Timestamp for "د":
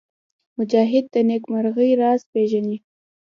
1.13-1.15